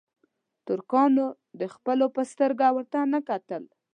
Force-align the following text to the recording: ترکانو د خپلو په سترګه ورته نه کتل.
ترکانو 0.67 1.27
د 1.59 1.61
خپلو 1.73 2.05
په 2.15 2.21
سترګه 2.31 2.67
ورته 2.75 2.99
نه 3.13 3.19
کتل. 3.29 3.63